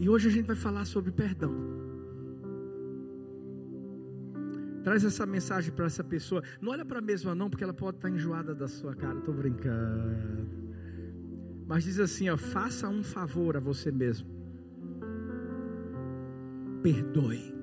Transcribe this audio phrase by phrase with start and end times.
[0.00, 1.54] E hoje a gente vai falar sobre perdão.
[4.82, 6.42] Traz essa mensagem para essa pessoa.
[6.58, 9.18] Não olha para a mesma não, porque ela pode estar enjoada da sua cara.
[9.18, 10.48] Estou brincando.
[11.66, 14.26] Mas diz assim, ó, faça um favor a você mesmo.
[16.82, 17.54] Perdoe.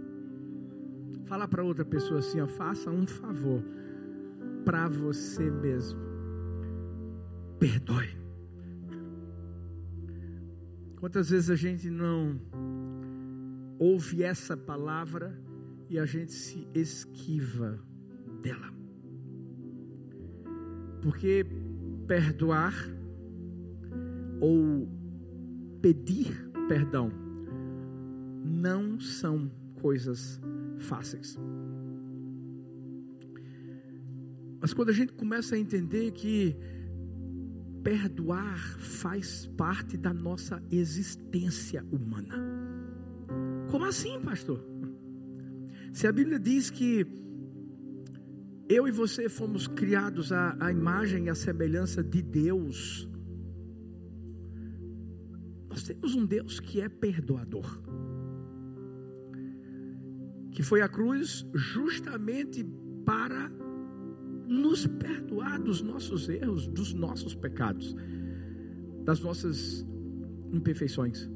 [1.25, 3.63] Fala para outra pessoa assim, ó, faça um favor
[4.63, 5.99] para você mesmo.
[7.59, 8.26] Perdoe.
[10.99, 12.39] Quantas vezes a gente não
[13.79, 15.39] ouve essa palavra
[15.89, 17.79] e a gente se esquiva
[18.41, 18.73] dela.
[21.01, 21.45] Porque
[22.07, 22.73] perdoar
[24.41, 24.89] ou
[25.81, 27.11] pedir perdão
[28.43, 30.41] não são coisas
[30.79, 31.37] fáceis.
[34.59, 36.55] Mas quando a gente começa a entender que
[37.87, 42.35] perdoar faz parte da nossa existência humana.
[43.71, 44.61] Como assim, pastor?
[45.93, 47.07] Se a Bíblia diz que
[48.67, 53.07] eu e você fomos criados à, à imagem e à semelhança de Deus,
[55.69, 57.81] nós temos um Deus que é perdoador,
[60.51, 62.65] que foi à cruz justamente
[63.05, 63.49] para
[64.47, 67.95] nos perdoar dos nossos erros, dos nossos pecados,
[69.03, 69.85] das nossas
[70.51, 71.29] imperfeições.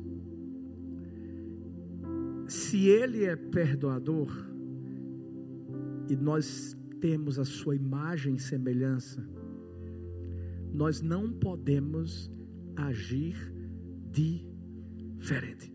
[2.48, 4.30] Se Ele é perdoador,
[6.10, 9.26] e nós temos a sua imagem e semelhança,
[10.74, 12.30] nós não podemos
[12.76, 13.54] agir
[14.12, 15.74] diferente.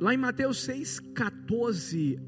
[0.00, 2.20] Lá em Mateus 6,14,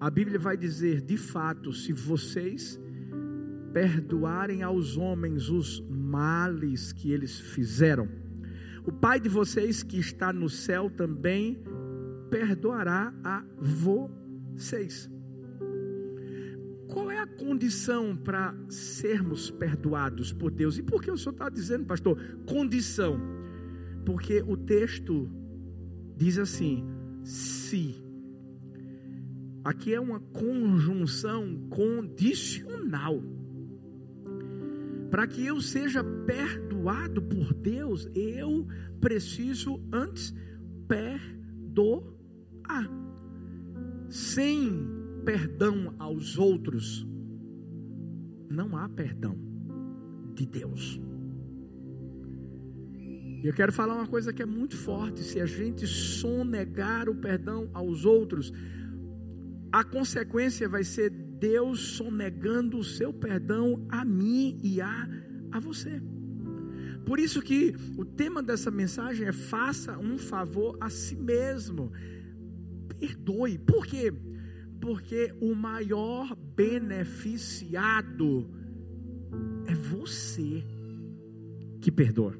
[0.00, 2.80] a Bíblia vai dizer: de fato, se vocês
[3.72, 8.08] perdoarem aos homens os males que eles fizeram,
[8.84, 11.62] o Pai de vocês que está no céu também
[12.30, 14.20] perdoará a vocês
[14.60, 15.10] 6.
[16.88, 20.76] Qual é a condição para sermos perdoados por Deus?
[20.76, 23.18] E por que o senhor está dizendo, pastor, condição?
[24.04, 25.30] Porque o texto
[26.16, 26.84] diz assim:
[27.22, 28.09] se.
[29.62, 33.22] Aqui é uma conjunção condicional.
[35.10, 38.66] Para que eu seja perdoado por Deus, eu
[39.00, 40.32] preciso antes
[40.88, 42.10] perdoar
[44.08, 44.72] sem
[45.24, 47.06] perdão aos outros,
[48.48, 49.36] não há perdão
[50.34, 51.00] de Deus.
[53.42, 57.14] E eu quero falar uma coisa que é muito forte: se a gente sonegar o
[57.14, 58.52] perdão aos outros,
[59.72, 65.08] a consequência vai ser Deus sonegando o seu perdão a mim e a,
[65.52, 66.02] a você.
[67.04, 71.90] Por isso que o tema dessa mensagem é faça um favor a si mesmo
[73.00, 73.58] perdoe.
[73.58, 74.12] Por quê?
[74.80, 78.48] Porque o maior beneficiado
[79.66, 80.62] é você
[81.80, 82.34] que perdoa.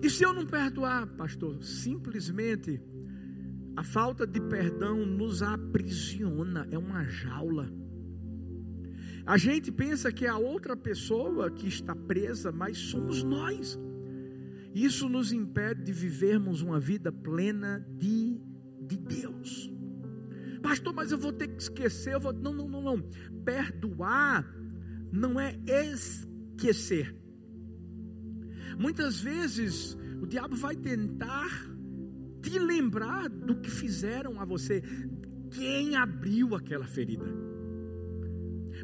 [0.00, 2.80] E se eu não perdoar, pastor, simplesmente
[3.78, 7.72] a falta de perdão nos aprisiona, é uma jaula.
[9.24, 13.78] A gente pensa que é a outra pessoa que está presa, mas somos nós.
[14.74, 18.42] Isso nos impede de vivermos uma vida plena de,
[18.80, 19.70] de Deus.
[20.60, 22.14] Pastor, mas eu vou ter que esquecer.
[22.14, 22.32] Eu vou...
[22.32, 23.02] Não, não, não, não.
[23.44, 24.44] Perdoar
[25.12, 27.16] não é esquecer.
[28.76, 31.77] Muitas vezes o diabo vai tentar
[32.50, 34.82] te lembrar do que fizeram a você,
[35.50, 37.26] quem abriu aquela ferida.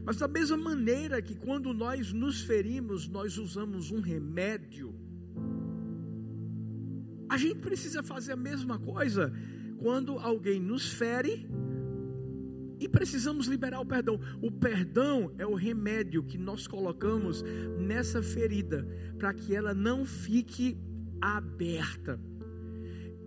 [0.04, 4.94] Mas da mesma maneira que quando nós nos ferimos, nós usamos um remédio
[7.34, 9.32] a gente precisa fazer a mesma coisa
[9.78, 11.48] quando alguém nos fere
[12.78, 14.20] e precisamos liberar o perdão.
[14.40, 17.42] O perdão é o remédio que nós colocamos
[17.78, 18.86] nessa ferida
[19.18, 20.78] para que ela não fique
[21.20, 22.20] aberta.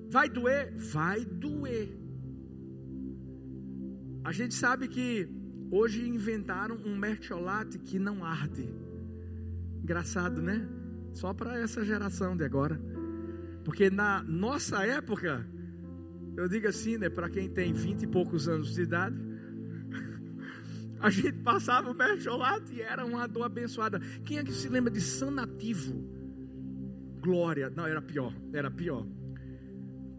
[0.09, 0.74] Vai doer?
[0.75, 1.98] Vai doer.
[4.24, 5.30] A gente sabe que
[5.71, 8.68] hoje inventaram um mertiolate que não arde.
[9.81, 10.68] Engraçado, né?
[11.13, 12.80] Só para essa geração de agora.
[13.63, 15.45] Porque na nossa época,
[16.36, 19.18] eu digo assim, né, para quem tem vinte e poucos anos de idade,
[21.00, 24.00] a gente passava o mercholate e era uma dor abençoada.
[24.24, 25.94] Quem é que se lembra de sanativo?
[27.19, 27.69] Glória.
[27.69, 29.06] Não, era pior, era pior.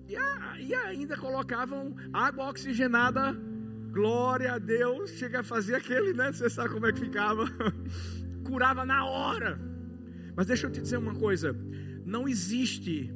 [0.09, 3.37] E, a, e ainda colocavam água oxigenada.
[3.93, 5.11] Glória a Deus.
[5.11, 6.33] Chega a fazer aquele, né?
[6.33, 7.45] Você sabe como é que ficava.
[8.45, 9.61] Curava na hora.
[10.35, 11.55] Mas deixa eu te dizer uma coisa
[12.09, 13.13] não existe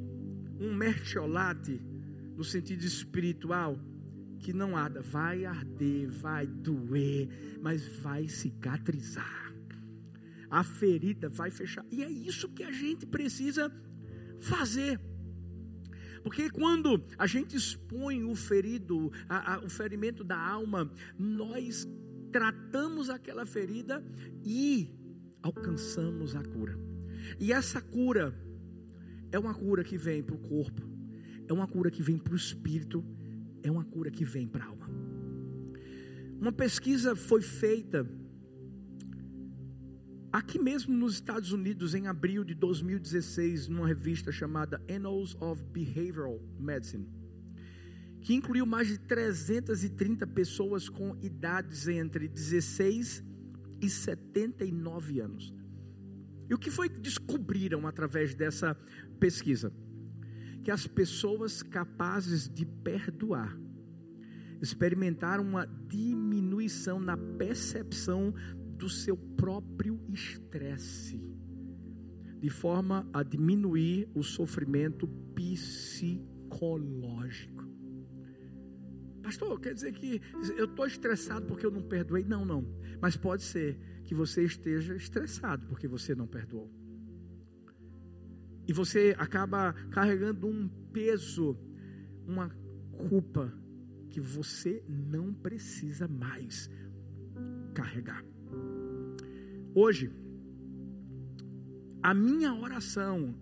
[0.59, 1.81] um mertiolate
[2.37, 3.79] no sentido espiritual
[4.37, 5.01] que não arda.
[5.01, 7.27] Vai arder, vai doer,
[7.59, 9.51] mas vai cicatrizar.
[10.47, 11.83] A ferida vai fechar.
[11.89, 13.71] E é isso que a gente precisa
[14.39, 14.99] fazer.
[16.23, 20.89] Porque quando a gente expõe o ferido, a, a, o ferimento da alma,
[21.19, 21.87] nós
[22.31, 24.03] tratamos aquela ferida
[24.43, 24.89] e
[25.41, 26.79] alcançamos a cura.
[27.39, 28.33] E essa cura
[29.31, 30.81] é uma cura que vem para o corpo,
[31.47, 33.03] é uma cura que vem para o espírito,
[33.61, 34.89] é uma cura que vem para a alma.
[36.39, 38.07] Uma pesquisa foi feita
[40.33, 46.41] aqui mesmo nos Estados Unidos em abril de 2016, numa revista chamada Annals of Behavioral
[46.59, 47.07] Medicine,
[48.19, 53.23] que incluiu mais de 330 pessoas com idades entre 16
[53.79, 55.53] e 79 anos.
[56.49, 58.75] E o que foi que descobriram através dessa
[59.19, 59.71] pesquisa?
[60.63, 63.55] Que as pessoas capazes de perdoar
[64.61, 68.33] experimentaram uma diminuição na percepção
[68.77, 71.21] do seu próprio estresse,
[72.39, 77.63] de forma a diminuir o sofrimento psicológico.
[79.23, 80.21] Pastor, quer dizer que
[80.57, 82.25] eu estou estressado porque eu não perdoei?
[82.25, 82.67] Não, não.
[83.01, 86.69] Mas pode ser que você esteja estressado porque você não perdoou.
[88.67, 91.57] E você acaba carregando um peso,
[92.27, 92.49] uma
[93.09, 93.53] culpa
[94.09, 96.69] que você não precisa mais
[97.73, 98.23] carregar.
[99.75, 100.11] Hoje,
[102.01, 103.33] a minha oração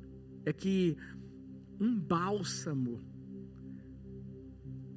[0.45, 0.95] é que
[1.80, 3.01] um bálsamo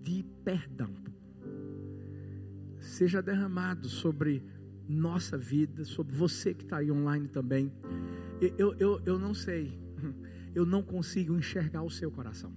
[0.03, 0.95] de perdão
[2.79, 4.45] seja derramado sobre
[4.89, 7.73] nossa vida, sobre você que está aí online também.
[8.57, 9.77] Eu, eu, eu não sei,
[10.55, 12.55] eu não consigo enxergar o seu coração,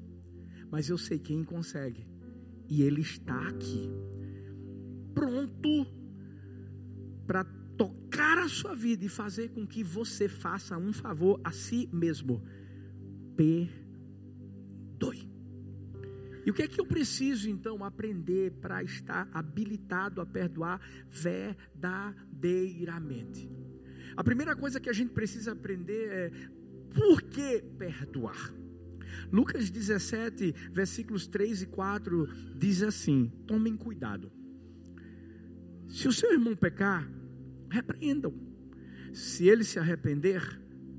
[0.70, 2.06] mas eu sei quem consegue,
[2.70, 3.90] e Ele está aqui,
[5.16, 5.88] pronto
[7.26, 7.44] para
[8.38, 12.44] tocar a sua vida e fazer com que você faça um favor a si mesmo.
[13.36, 15.28] Perdoe.
[16.46, 20.80] E o que é que eu preciso então aprender para estar habilitado a perdoar
[21.10, 23.50] verdadeiramente?
[24.16, 26.32] A primeira coisa que a gente precisa aprender é
[26.94, 28.54] por que perdoar.
[29.32, 34.32] Lucas 17, versículos 3 e 4 diz assim: Tomem cuidado.
[35.90, 37.06] Se o seu irmão pecar,
[37.70, 38.34] repreendam.
[39.14, 40.42] Se ele se arrepender,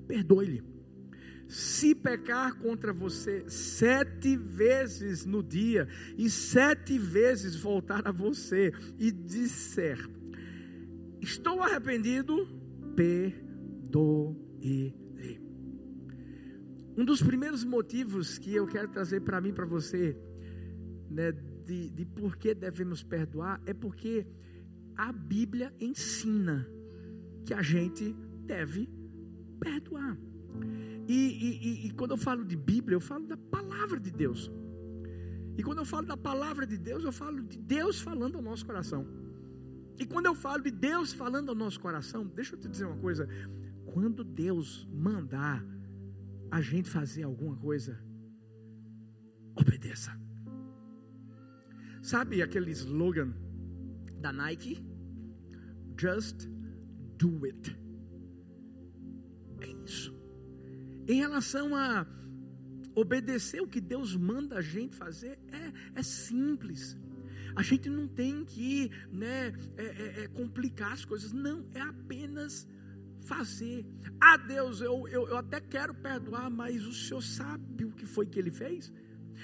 [0.06, 0.62] perdoe-lhe.
[1.46, 9.10] Se pecar contra você sete vezes no dia e sete vezes voltar a você e
[9.10, 9.98] disser:
[11.20, 12.46] Estou arrependido,
[12.94, 14.28] perdoe-lhe.
[16.98, 20.16] Um dos primeiros motivos que eu quero trazer para mim, para você,
[21.08, 21.32] né,
[21.64, 24.26] de, de por que devemos perdoar, é porque
[24.98, 26.68] a Bíblia ensina
[27.46, 28.12] que a gente
[28.44, 28.90] deve
[29.60, 30.18] perdoar.
[31.06, 34.50] E, e, e, quando eu falo de Bíblia, eu falo da palavra de Deus.
[35.56, 38.66] E quando eu falo da palavra de Deus, eu falo de Deus falando ao nosso
[38.66, 39.06] coração.
[39.96, 42.98] E quando eu falo de Deus falando ao nosso coração, deixa eu te dizer uma
[42.98, 43.28] coisa:
[43.86, 45.64] quando Deus mandar
[46.50, 47.98] a gente fazer alguma coisa,
[49.54, 50.10] obedeça.
[52.02, 53.32] Sabe aquele slogan
[54.20, 54.87] da Nike?
[55.98, 56.46] Just
[57.18, 57.76] do it.
[59.60, 60.14] É isso.
[61.08, 62.06] Em relação a
[62.94, 66.96] obedecer o que Deus manda a gente fazer, é, é simples.
[67.56, 72.68] A gente não tem que né, é, é, é complicar as coisas, não, é apenas
[73.20, 73.84] fazer.
[74.20, 78.26] Ah, Deus, eu, eu, eu até quero perdoar, mas o Senhor sabe o que foi
[78.26, 78.92] que ele fez?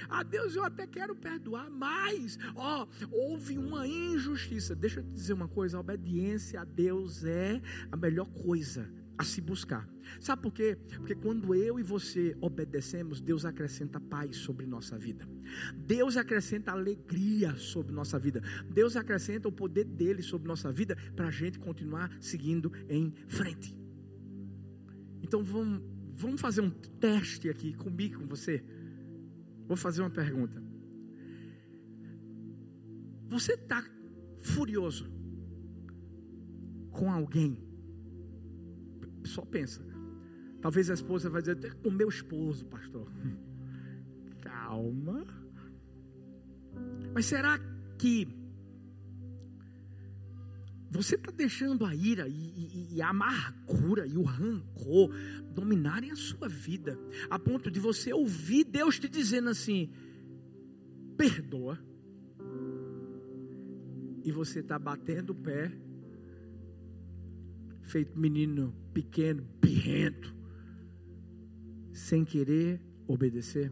[0.08, 4.74] Ah, Deus, eu até quero perdoar, mas, ó, houve uma injustiça.
[4.74, 7.60] Deixa eu te dizer uma coisa: a obediência a Deus é
[7.90, 9.88] a melhor coisa a se buscar.
[10.20, 10.76] Sabe por quê?
[10.96, 15.26] Porque quando eu e você obedecemos, Deus acrescenta paz sobre nossa vida.
[15.74, 18.42] Deus acrescenta alegria sobre nossa vida.
[18.68, 23.76] Deus acrescenta o poder dele sobre nossa vida para a gente continuar seguindo em frente.
[25.22, 25.82] Então vamos,
[26.12, 28.62] vamos fazer um teste aqui comigo, com você.
[29.66, 30.62] Vou fazer uma pergunta.
[33.28, 33.82] Você está
[34.38, 35.10] furioso
[36.90, 37.58] com alguém?
[39.24, 39.82] Só pensa.
[40.60, 43.10] Talvez a esposa vai dizer, com meu esposo, pastor.
[44.40, 45.26] Calma.
[47.12, 47.58] Mas será
[47.98, 48.43] que
[50.94, 55.12] você está deixando a ira e, e, e, a amargura e o rancor
[55.52, 56.96] dominarem a sua vida,
[57.28, 59.90] a ponto de você ouvir Deus te dizendo assim:
[61.16, 61.78] perdoa,
[64.22, 65.72] e você está batendo o pé,
[67.82, 70.34] feito menino pequeno, birrento,
[71.92, 73.70] sem querer obedecer.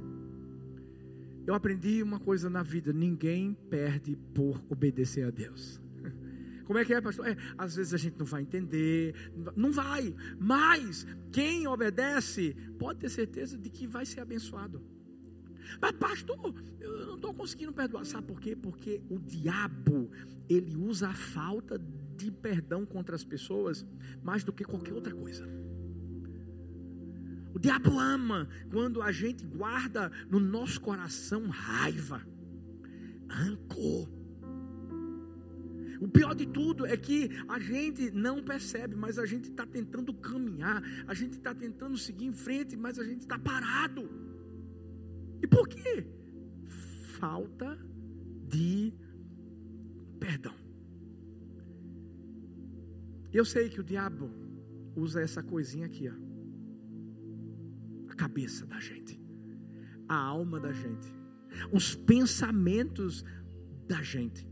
[1.47, 5.82] Eu aprendi uma coisa na vida: ninguém perde por obedecer a Deus.
[6.65, 7.27] Como é que é, pastor?
[7.29, 9.15] É, às vezes a gente não vai entender,
[9.57, 14.83] não vai, mas quem obedece pode ter certeza de que vai ser abençoado.
[15.81, 18.05] Mas, pastor, eu não estou conseguindo perdoar.
[18.05, 18.55] Sabe por quê?
[18.55, 20.11] Porque o diabo,
[20.49, 21.79] ele usa a falta
[22.17, 23.87] de perdão contra as pessoas
[24.23, 25.47] mais do que qualquer outra coisa.
[27.55, 32.23] O diabo ama quando a gente guarda no nosso coração raiva,
[33.29, 34.22] rancor.
[36.03, 40.13] O pior de tudo é que a gente não percebe, mas a gente está tentando
[40.13, 44.09] caminhar, a gente está tentando seguir em frente, mas a gente está parado.
[45.41, 46.05] E por quê?
[47.21, 47.79] Falta
[48.49, 48.93] de
[50.19, 50.55] perdão.
[53.33, 54.29] Eu sei que o diabo
[54.97, 56.33] usa essa coisinha aqui, ó
[58.13, 59.19] a cabeça da gente,
[60.07, 61.09] a alma da gente,
[61.73, 63.25] os pensamentos
[63.89, 64.52] da gente.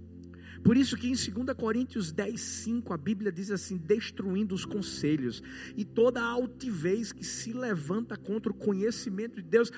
[0.63, 5.43] Por isso que em 2 Coríntios 10, 5, a Bíblia diz assim: destruindo os conselhos
[5.77, 9.73] e toda a altivez que se levanta contra o conhecimento de Deus,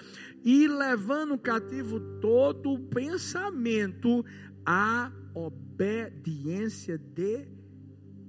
[0.45, 4.25] e levando cativo todo o pensamento
[4.67, 7.47] à obediência de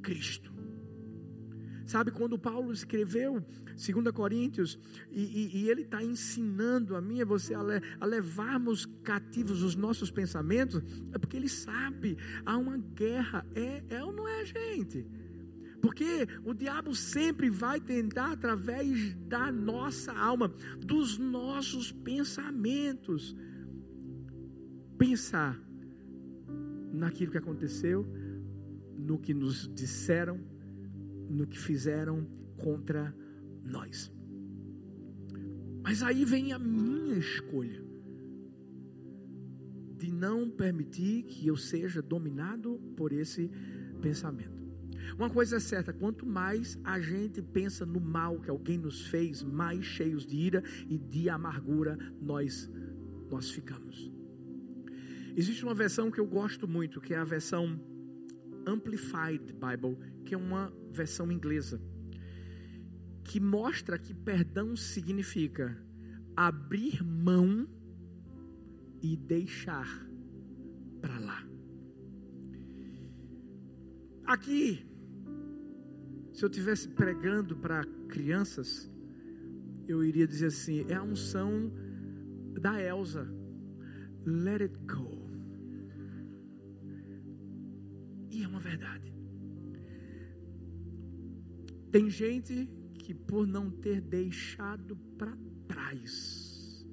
[0.02, 0.53] Cristo.
[1.94, 4.80] Sabe, quando Paulo escreveu 2 Coríntios,
[5.12, 9.62] e, e, e ele está ensinando a mim e você a, le, a, levarmos cativos
[9.62, 10.82] os nossos pensamentos,
[11.14, 15.06] é porque ele sabe, há uma guerra, é, é ou não é, gente?
[15.84, 23.36] Porque o diabo sempre vai tentar, através da nossa alma, dos nossos pensamentos,
[24.98, 25.62] pensar
[26.92, 28.04] naquilo que aconteceu,
[28.98, 30.53] no que nos disseram,
[31.30, 32.26] no que fizeram
[32.58, 33.16] contra
[33.64, 34.12] nós.
[35.84, 37.84] Mas aí vem a minha escolha
[39.98, 43.50] de não permitir que eu seja dominado por esse
[44.02, 44.64] pensamento.
[45.18, 49.44] Uma coisa é certa, quanto mais a gente pensa no mal que alguém nos fez,
[49.44, 52.70] mais cheios de ira e de amargura nós
[53.30, 54.12] nós ficamos.
[55.36, 57.80] Existe uma versão que eu gosto muito, que é a versão
[58.66, 61.82] Amplified Bible, que é uma versão inglesa,
[63.24, 65.78] que mostra que perdão significa
[66.36, 67.68] abrir mão
[69.02, 69.88] e deixar
[71.02, 71.44] para lá.
[74.26, 74.86] Aqui,
[76.34, 78.90] se eu tivesse pregando para crianças,
[79.88, 81.72] eu iria dizer assim: é a unção
[82.60, 83.28] da Elsa.
[84.26, 85.23] Let it go.
[88.54, 89.12] Uma verdade.
[91.92, 92.70] Tem gente
[93.00, 95.36] que por não ter deixado para
[95.68, 96.86] trás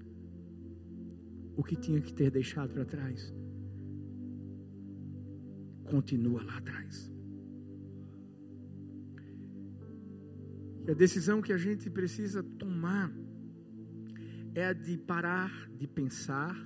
[1.54, 3.34] o que tinha que ter deixado para trás,
[5.84, 7.12] continua lá atrás.
[10.86, 13.12] E a decisão que a gente precisa tomar
[14.54, 16.56] é a de parar de pensar,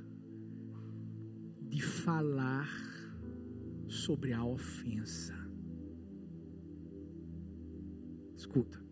[1.61, 2.94] de falar
[3.95, 5.35] sobre a ofensa.
[8.37, 8.83] Escuta.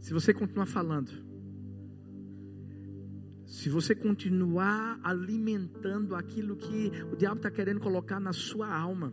[0.00, 1.10] Se você continuar falando,
[3.44, 9.12] se você continuar alimentando aquilo que o diabo está querendo colocar na sua alma,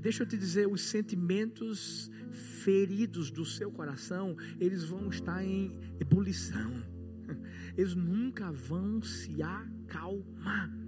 [0.00, 6.72] deixa eu te dizer, os sentimentos feridos do seu coração, eles vão estar em ebulição,
[7.76, 10.85] eles nunca vão se acalmar.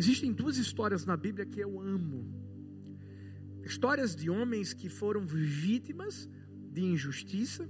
[0.00, 2.38] Existem duas histórias na Bíblia que eu amo
[3.64, 6.28] histórias de homens que foram vítimas
[6.72, 7.68] de injustiça,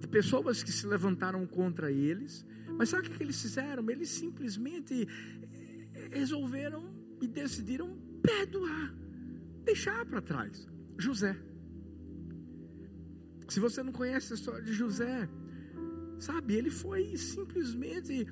[0.00, 2.44] de pessoas que se levantaram contra eles.
[2.76, 3.88] Mas sabe o que eles fizeram?
[3.88, 5.08] Eles simplesmente
[5.94, 8.94] eh, resolveram e decidiram perdoar,
[9.64, 10.68] deixar para trás.
[10.98, 11.36] José.
[13.48, 15.28] Se você não conhece a história de José,
[16.18, 18.26] sabe, ele foi simplesmente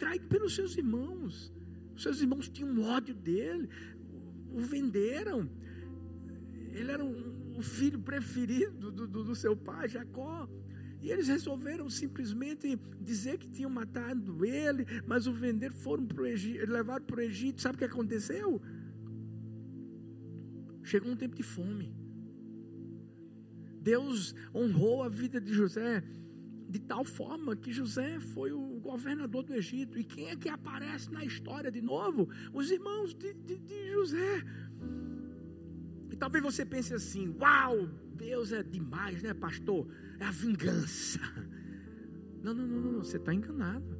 [0.00, 1.52] traído pelos seus irmãos.
[1.94, 3.68] Os seus irmãos tinham ódio dele,
[4.52, 5.48] o venderam.
[6.72, 10.48] Ele era um, o filho preferido do, do, do seu pai, Jacó.
[11.02, 16.26] E eles resolveram simplesmente dizer que tinham matado ele, mas o vender foram para o
[16.26, 17.60] Egito, levaram para o Egito.
[17.60, 18.60] Sabe o que aconteceu?
[20.82, 21.94] Chegou um tempo de fome.
[23.80, 26.04] Deus honrou a vida de José
[26.70, 29.98] de tal forma que José foi o governador do Egito.
[29.98, 32.28] E quem é que aparece na história de novo?
[32.52, 34.44] Os irmãos de, de, de José.
[36.10, 39.88] E talvez você pense assim: Uau, Deus é demais, né, pastor?
[40.20, 41.20] É a vingança.
[42.42, 43.98] Não, não, não, não, você está enganado.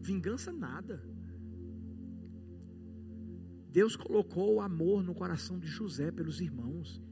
[0.00, 1.04] Vingança nada.
[3.68, 7.02] Deus colocou o amor no coração de José pelos irmãos.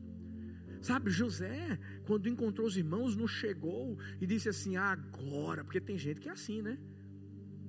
[0.89, 6.19] Sabe, José, quando encontrou os irmãos, não chegou e disse assim: agora, porque tem gente
[6.19, 6.79] que é assim, né?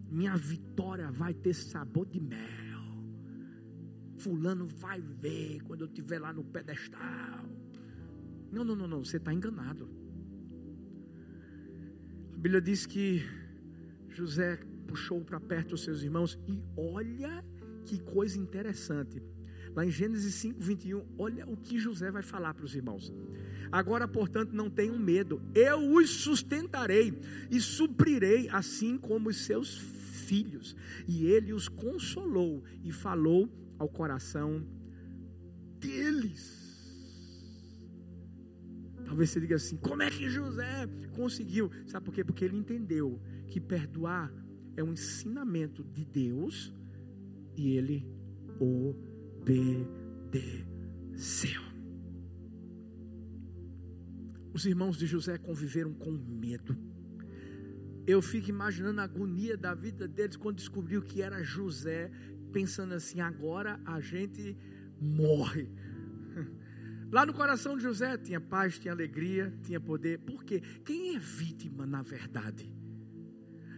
[0.10, 2.80] Minha vitória vai ter sabor de mel.
[4.20, 7.46] Fulano vai ver quando eu estiver lá no pedestal.
[8.54, 9.90] Não, não, não, não, você está enganado.
[12.36, 13.22] A Bíblia diz que
[14.08, 17.44] José puxou para perto os seus irmãos e olha
[17.86, 19.22] que coisa interessante.
[19.76, 23.12] Lá em Gênesis 5, 21, olha o que José vai falar para os irmãos.
[23.72, 27.14] Agora, portanto, não tenham medo, eu os sustentarei
[27.52, 30.76] e suprirei, assim como os seus filhos.
[31.08, 34.66] E ele os consolou e falou ao coração
[35.80, 36.58] deles.
[39.06, 41.72] Talvez você diga assim: como é que José conseguiu?
[41.88, 42.24] Sabe por quê?
[42.24, 44.32] Porque ele entendeu que perdoar
[44.76, 46.74] é um ensinamento de Deus
[47.56, 48.08] e ele
[48.60, 49.09] obedeceu.
[54.54, 56.78] Os irmãos de José conviveram com medo.
[58.06, 62.12] Eu fico imaginando a agonia da vida deles quando descobriu que era José,
[62.52, 64.58] pensando assim: agora a gente
[65.00, 65.70] morre
[67.12, 70.20] Lá no coração de José tinha paz, tinha alegria, tinha poder.
[70.20, 70.62] Por quê?
[70.86, 72.72] Quem é vítima na verdade?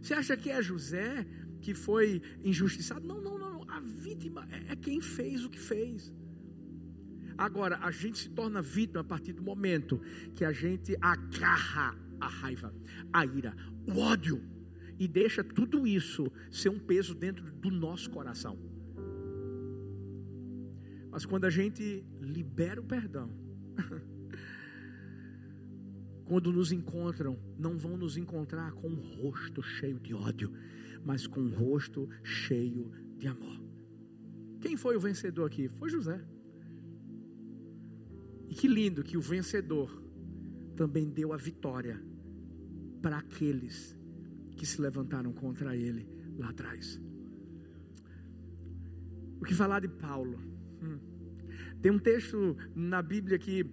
[0.02, 1.26] Você acha que é José
[1.62, 3.08] que foi injustiçado?
[3.08, 3.51] Não, não, não.
[3.72, 6.14] A vítima é, é quem fez o que fez.
[7.38, 10.00] Agora, a gente se torna vítima a partir do momento
[10.36, 12.74] que a gente agarra a raiva,
[13.12, 13.56] a ira,
[13.88, 14.44] o ódio
[15.00, 18.60] e deixa tudo isso ser um peso dentro do nosso coração.
[21.10, 23.32] Mas quando a gente libera o perdão,
[26.26, 30.54] quando nos encontram, não vão nos encontrar com um rosto cheio de ódio,
[31.04, 33.58] mas com um rosto cheio de amor.
[34.60, 35.68] Quem foi o vencedor aqui?
[35.68, 36.20] Foi José.
[38.50, 39.90] E que lindo que o vencedor
[40.76, 42.04] também deu a vitória
[43.02, 43.96] para aqueles
[44.58, 46.08] que se levantaram contra ele
[46.38, 47.00] lá atrás.
[49.40, 50.40] O que falar de Paulo?
[50.82, 51.00] Hum.
[51.80, 53.64] Tem um texto na Bíblia que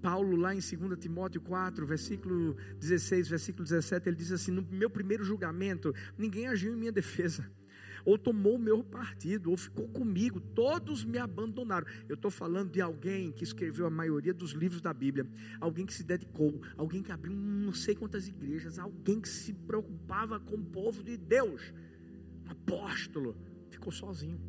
[0.00, 4.88] Paulo, lá em 2 Timóteo 4, versículo 16, versículo 17, ele diz assim: No meu
[4.88, 7.46] primeiro julgamento, ninguém agiu em minha defesa,
[8.04, 11.86] ou tomou o meu partido, ou ficou comigo, todos me abandonaram.
[12.08, 15.26] Eu estou falando de alguém que escreveu a maioria dos livros da Bíblia,
[15.60, 20.40] alguém que se dedicou, alguém que abriu não sei quantas igrejas, alguém que se preocupava
[20.40, 21.72] com o povo de Deus,
[22.46, 23.36] um apóstolo,
[23.70, 24.40] ficou sozinho.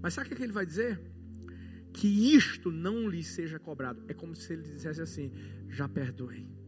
[0.00, 1.00] Mas sabe o que ele vai dizer?
[1.92, 4.02] Que isto não lhe seja cobrado.
[4.08, 5.30] É como se ele dissesse assim:
[5.68, 6.61] já perdoei.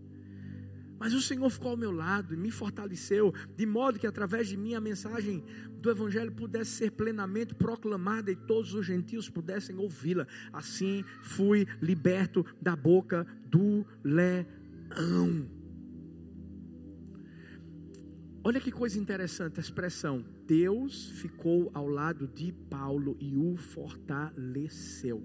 [1.04, 4.56] Mas o Senhor ficou ao meu lado e me fortaleceu, de modo que através de
[4.56, 5.44] mim a mensagem
[5.78, 10.26] do Evangelho pudesse ser plenamente proclamada e todos os gentios pudessem ouvi-la.
[10.50, 15.46] Assim fui liberto da boca do leão.
[18.42, 20.24] Olha que coisa interessante a expressão.
[20.46, 25.22] Deus ficou ao lado de Paulo e o fortaleceu.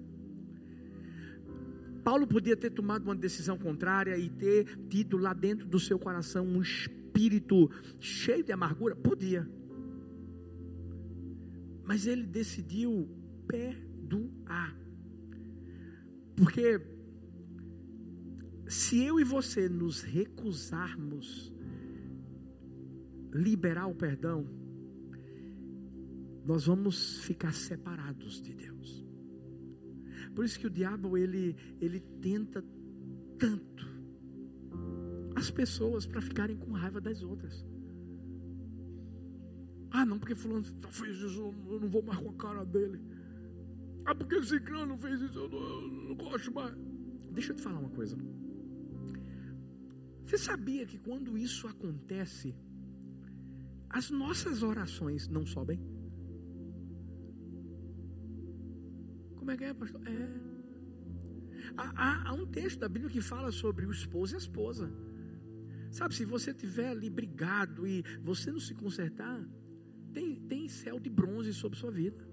[2.02, 6.46] Paulo podia ter tomado uma decisão contrária e ter tido lá dentro do seu coração
[6.46, 8.96] um espírito cheio de amargura?
[8.96, 9.48] Podia.
[11.84, 13.08] Mas ele decidiu
[13.46, 14.76] perdoar.
[16.36, 16.80] Porque
[18.66, 21.52] se eu e você nos recusarmos
[23.32, 24.46] liberar o perdão,
[26.44, 29.04] nós vamos ficar separados de Deus.
[30.34, 32.64] Por isso que o diabo ele ele tenta
[33.38, 33.88] tanto
[35.34, 37.64] as pessoas para ficarem com raiva das outras.
[39.90, 43.00] Ah, não, porque fulano fez isso, eu não vou mais com a cara dele.
[44.04, 46.74] Ah, porque não fez isso, eu não, eu não gosto mais.
[47.32, 48.16] Deixa eu te falar uma coisa.
[50.24, 52.54] Você sabia que quando isso acontece,
[53.88, 55.80] as nossas orações não sobem?
[59.50, 60.00] Como é que é, pastor?
[60.06, 60.40] É.
[61.76, 64.88] Há, há, um texto da Bíblia que fala sobre o esposo e a esposa.
[65.90, 69.44] Sabe, se você tiver ali brigado e você não se consertar,
[70.12, 72.24] tem, tem céu de bronze sobre sua vida.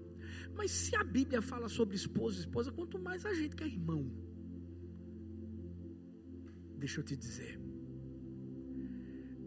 [0.54, 3.66] Mas se a Bíblia fala sobre esposo e esposa, quanto mais a gente que é
[3.66, 4.08] irmão.
[6.76, 7.60] Deixa eu te dizer.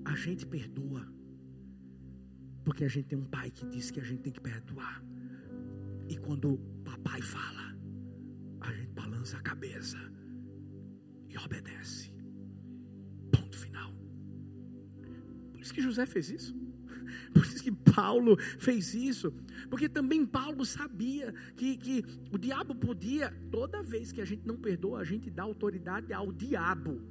[0.04, 1.08] A gente perdoa.
[2.66, 5.02] Porque a gente tem um pai que diz que a gente tem que perdoar.
[6.10, 7.61] E quando o papai fala,
[8.72, 9.98] a gente balança a cabeça
[11.30, 12.14] e obedece.
[13.32, 13.94] Ponto final.
[15.52, 16.56] Por isso que José fez isso.
[17.34, 19.34] Por isso que Paulo fez isso.
[19.70, 24.58] Porque também Paulo sabia que, que o diabo podia, toda vez que a gente não
[24.58, 27.02] perdoa, a gente dá autoridade ao diabo.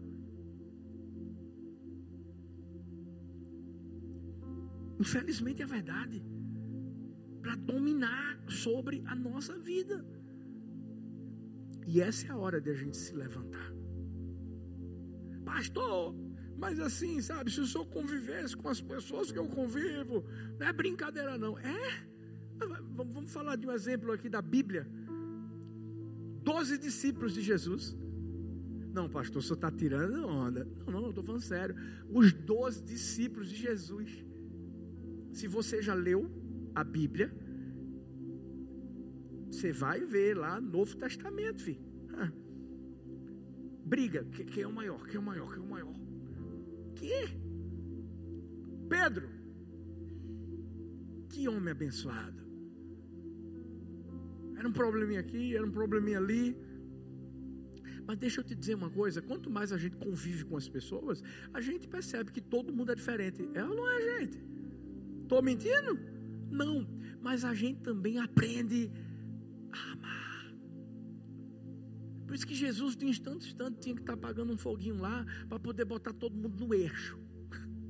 [4.99, 6.23] Infelizmente é verdade.
[7.41, 10.05] Para dominar sobre a nossa vida.
[11.87, 13.73] E essa é a hora de a gente se levantar.
[15.45, 16.15] Pastor,
[16.57, 20.25] mas assim, sabe, se o senhor convivesse com as pessoas que eu convivo,
[20.59, 21.59] não é brincadeira não.
[21.59, 22.05] É?
[22.95, 24.87] Vamos falar de um exemplo aqui da Bíblia.
[26.43, 27.97] Doze discípulos de Jesus.
[28.93, 30.67] Não, pastor, o senhor está tirando onda.
[30.87, 31.75] Não, não, eu estou falando sério.
[32.11, 34.25] Os doze discípulos de Jesus.
[35.33, 36.31] Se você já leu
[36.75, 37.33] a Bíblia,
[39.51, 41.91] você vai ver lá no Novo Testamento, filho.
[43.85, 45.05] Briga, quem é o maior?
[45.05, 45.53] Quem é o maior?
[45.53, 45.95] Quem é o maior?
[46.95, 47.23] Que?
[48.89, 49.29] Pedro.
[51.29, 52.41] Que homem abençoado.
[54.57, 56.57] Era um probleminha aqui, era um probleminha ali.
[58.07, 61.21] Mas deixa eu te dizer uma coisa: quanto mais a gente convive com as pessoas,
[61.53, 63.49] a gente percebe que todo mundo é diferente.
[63.55, 64.39] É ou não é, gente?
[65.23, 65.99] Estou mentindo?
[66.49, 66.87] Não.
[67.21, 68.89] Mas a gente também aprende
[69.73, 70.55] amar.
[72.27, 75.01] Por isso que Jesus, de instante em instante, tinha que estar tá pagando um foguinho
[75.01, 77.19] lá para poder botar todo mundo no eixo.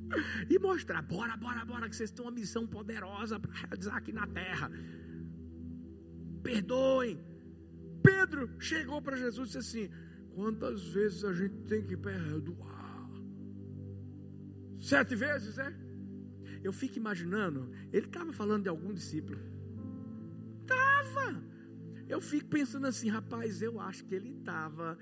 [0.51, 4.27] E mostrar, bora, bora, bora, que vocês têm uma missão poderosa para realizar aqui na
[4.27, 4.69] terra.
[6.43, 7.21] Perdoem.
[8.03, 9.91] Pedro chegou para Jesus e disse assim:
[10.35, 13.11] Quantas vezes a gente tem que perdoar?
[14.81, 15.73] Sete vezes, é?
[16.63, 19.39] Eu fico imaginando, ele estava falando de algum discípulo.
[20.63, 21.43] Estava.
[22.11, 24.99] Eu fico pensando assim, rapaz, eu acho que ele estava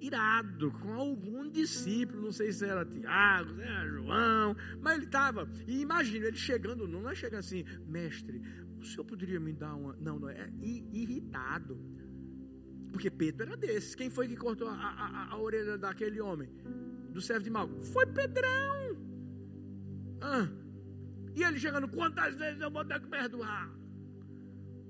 [0.00, 5.46] irado com algum discípulo, não sei se era Tiago, se era João, mas ele estava.
[5.66, 8.40] E imagina ele chegando, não é chegando assim, mestre,
[8.78, 9.94] o senhor poderia me dar uma.
[10.00, 11.78] Não, não, é irritado.
[12.90, 13.94] Porque Pedro era desses.
[13.94, 16.48] Quem foi que cortou a, a, a orelha daquele homem?
[17.10, 17.68] Do servo de mal?
[17.92, 18.96] Foi Pedrão.
[20.22, 20.48] Ah.
[21.34, 23.83] E ele chegando, quantas vezes eu vou ter que perdoar?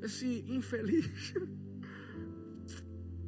[0.03, 1.35] Esse infeliz.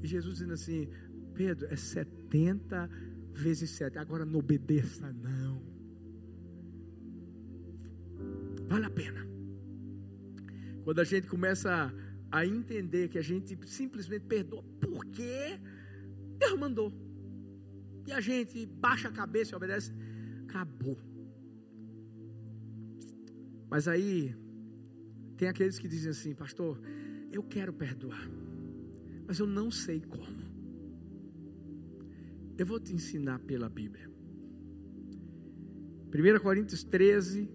[0.03, 0.89] E Jesus dizendo assim:
[1.35, 2.89] Pedro, é 70
[3.33, 3.99] vezes 7.
[3.99, 5.63] Agora não obedeça, não.
[8.69, 9.27] Vale a pena.
[10.85, 11.93] Quando a gente começa
[12.31, 15.59] a, entender que a gente simplesmente perdoa porque
[16.39, 16.93] Deus mandou.
[18.07, 19.93] E a gente baixa a cabeça e obedece,
[20.45, 20.97] acabou.
[23.69, 24.35] Mas aí,
[25.37, 26.81] tem aqueles que dizem assim, pastor,
[27.33, 28.29] eu quero perdoar,
[29.27, 30.47] mas eu não sei como.
[32.57, 34.11] Eu vou te ensinar pela Bíblia.
[36.09, 37.51] 1 Coríntios 13,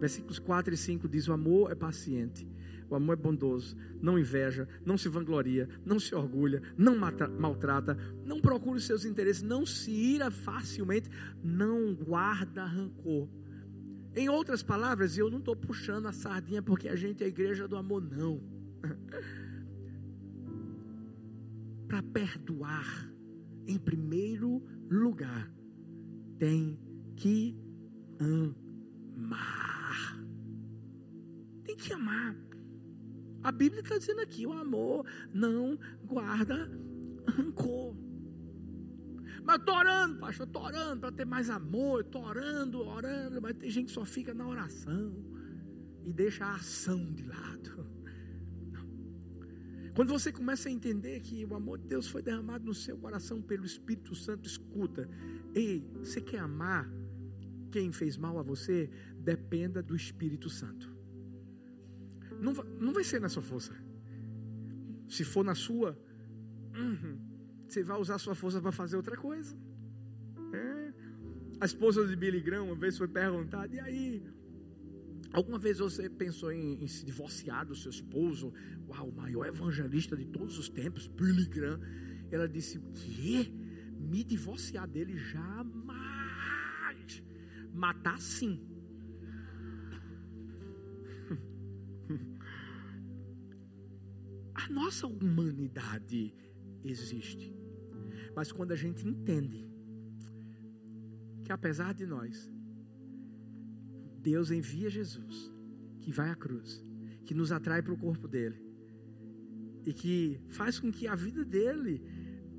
[0.00, 2.48] versículos 4 e 5 diz: O amor é paciente,
[2.88, 8.40] o amor é bondoso, não inveja, não se vangloria, não se orgulha, não maltrata, não
[8.40, 11.10] procura os seus interesses, não se ira facilmente,
[11.42, 13.28] não guarda rancor.
[14.16, 17.68] Em outras palavras, eu não estou puxando a sardinha porque a gente é a igreja
[17.68, 18.40] do amor, não.
[21.86, 23.12] Para perdoar,
[23.66, 25.52] em primeiro lugar,
[26.38, 26.80] tem
[27.14, 27.54] que
[28.18, 30.18] amar.
[31.62, 32.34] Tem que amar.
[33.42, 36.70] A Bíblia está dizendo aqui: o amor não guarda
[37.28, 37.94] rancor.
[39.46, 43.70] Mas estou orando, pastor, estou orando para ter mais amor, estou orando, orando, mas tem
[43.70, 45.14] gente que só fica na oração
[46.04, 47.86] e deixa a ação de lado.
[49.94, 53.40] Quando você começa a entender que o amor de Deus foi derramado no seu coração
[53.40, 55.08] pelo Espírito Santo, escuta,
[55.54, 56.90] ei, você quer amar
[57.70, 58.90] quem fez mal a você?
[59.20, 60.92] Dependa do Espírito Santo.
[62.40, 63.74] Não não vai ser na sua força.
[65.08, 65.96] Se for na sua,
[66.74, 67.25] uhum,
[67.68, 69.56] você vai usar sua força para fazer outra coisa.
[70.52, 70.92] É.
[71.60, 74.22] A esposa de Billy Graham uma vez foi perguntada: e aí?
[75.32, 78.52] Alguma vez você pensou em, em, se divorciar do seu esposo?
[78.88, 81.80] Uau, o maior evangelista de todos os tempos, Billy Graham.
[82.30, 83.52] Ela disse: quê?
[83.98, 85.96] Me divorciar dele jamais.
[87.72, 88.60] Matar sim.
[94.54, 96.32] A nossa humanidade
[96.90, 97.54] existe.
[98.34, 99.66] Mas quando a gente entende
[101.44, 102.50] que apesar de nós,
[104.18, 105.52] Deus envia Jesus,
[106.00, 106.84] que vai à cruz,
[107.24, 108.60] que nos atrai para o corpo dele,
[109.84, 112.02] e que faz com que a vida dele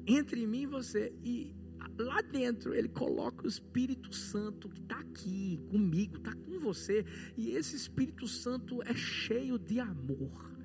[0.08, 1.54] entre em mim e você, e
[2.00, 7.52] lá dentro ele coloca o Espírito Santo que está aqui comigo, está com você, e
[7.52, 10.56] esse Espírito Santo é cheio de amor.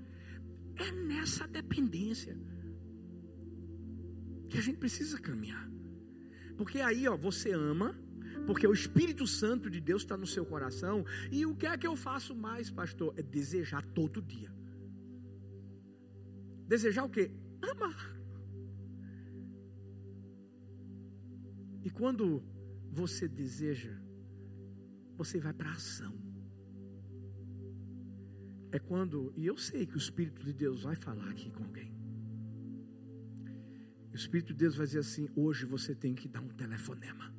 [0.77, 2.39] É nessa dependência
[4.53, 5.67] que a gente precisa caminhar.
[6.59, 7.99] Porque aí, ó, você ama,
[8.47, 11.07] porque o Espírito Santo de Deus está no seu coração.
[11.31, 13.15] E o que é que eu faço mais, pastor?
[13.17, 14.53] É desejar todo dia.
[16.69, 17.31] Desejar o quê?
[17.63, 18.15] Amar.
[21.83, 22.45] E quando
[22.91, 23.97] você deseja,
[25.17, 26.15] você vai para ação.
[28.71, 32.02] É quando, e eu sei que o Espírito de Deus vai falar aqui com alguém.
[34.13, 37.33] O Espírito de Deus vai dizer assim: hoje você tem que dar um telefonema.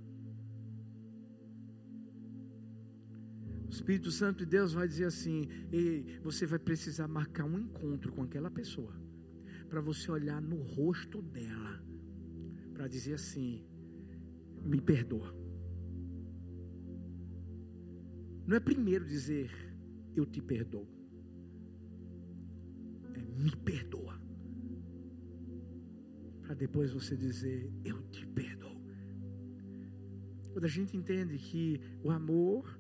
[3.74, 8.22] Espírito Santo de Deus vai dizer assim: Ei, você vai precisar marcar um encontro com
[8.22, 8.94] aquela pessoa,
[9.68, 11.84] para você olhar no rosto dela,
[12.74, 13.66] para dizer assim:
[14.64, 15.36] Me perdoa.
[18.46, 19.52] Não é primeiro dizer
[20.16, 20.88] eu te perdoo,
[23.16, 24.22] é me perdoa,
[26.54, 28.80] para depois você dizer eu te perdoo.
[30.52, 32.80] Quando a gente entende que o amor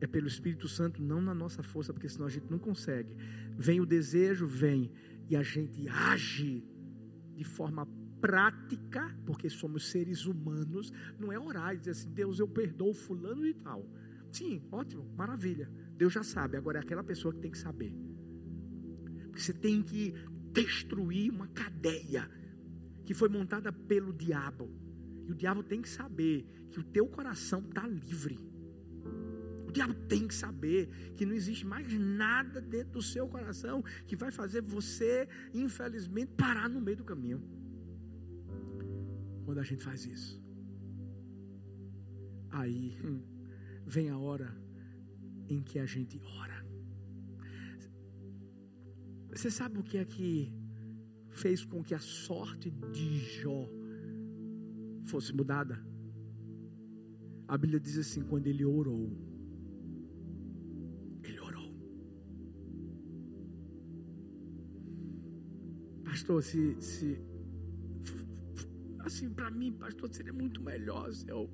[0.00, 3.14] é pelo Espírito Santo, não na nossa força, porque senão a gente não consegue.
[3.56, 4.90] Vem o desejo, vem,
[5.28, 6.64] e a gente age
[7.36, 7.86] de forma
[8.20, 10.92] prática, porque somos seres humanos.
[11.16, 13.88] Não é orar e dizer assim: Deus, eu perdoo fulano e tal.
[14.32, 15.70] Sim, ótimo, maravilha.
[15.96, 17.94] Deus já sabe, agora é aquela pessoa que tem que saber.
[19.26, 20.12] Porque você tem que
[20.52, 22.28] destruir uma cadeia
[23.08, 24.68] que foi montada pelo diabo.
[25.26, 28.38] E o diabo tem que saber que o teu coração está livre
[29.68, 34.16] o diabo tem que saber que não existe mais nada dentro do seu coração que
[34.16, 37.42] vai fazer você, infelizmente, parar no meio do caminho.
[39.44, 40.42] Quando a gente faz isso,
[42.50, 42.96] aí
[43.84, 44.56] vem a hora
[45.50, 46.66] em que a gente ora.
[49.28, 50.50] Você sabe o que é que
[51.42, 53.68] fez com que a sorte de Jó
[55.04, 55.76] fosse mudada?
[57.46, 59.10] A Bíblia diz assim: quando ele orou,
[66.18, 67.20] pastor, se, se
[69.00, 71.48] assim, para mim, pastor, seria muito melhor se eu,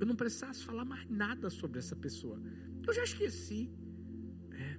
[0.00, 2.40] eu não precisasse falar mais nada sobre essa pessoa.
[2.86, 3.70] Eu já esqueci.
[4.52, 4.78] É.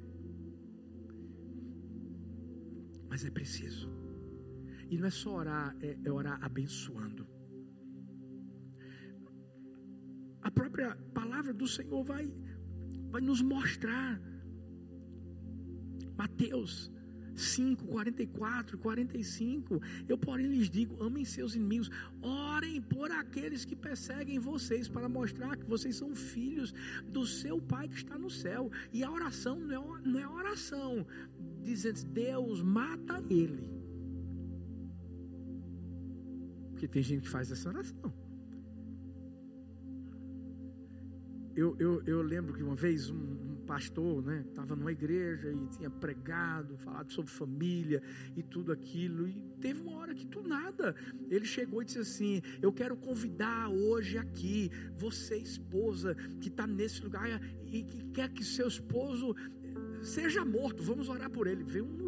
[3.10, 3.90] Mas é preciso.
[4.90, 7.28] E não é só orar, é, é orar abençoando.
[10.42, 12.32] A própria palavra do Senhor vai,
[13.10, 14.22] vai nos mostrar.
[16.16, 16.92] Mateus
[17.36, 19.82] 5, 44, 45.
[20.08, 21.90] Eu, porém, lhes digo: amem seus inimigos,
[22.22, 26.74] orem por aqueles que perseguem vocês, para mostrar que vocês são filhos
[27.08, 28.72] do seu Pai que está no céu.
[28.94, 31.06] E a oração não é, não é oração
[31.64, 33.85] dizendo: Deus mata ele.
[36.76, 38.14] Porque tem gente que faz essa oração.
[41.56, 45.90] Eu, eu, eu lembro que uma vez um, pastor, né, estava numa igreja e tinha
[45.90, 48.04] pregado, falado sobre família
[48.36, 49.26] e tudo aquilo.
[49.26, 50.94] E teve uma hora que do nada
[51.30, 57.02] ele chegou e disse assim: Eu quero convidar hoje aqui você, esposa, que está nesse
[57.02, 59.34] lugar e que quer que seu esposo
[60.04, 60.84] seja morto.
[60.84, 61.64] Vamos orar por ele.
[61.64, 62.05] Veio um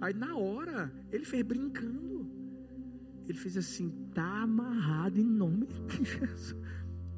[0.00, 2.30] Aí na hora ele fez brincando.
[3.28, 6.56] Ele fez assim: está amarrado em nome de Jesus.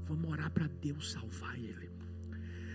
[0.05, 1.89] Vamos orar para Deus salvar ele.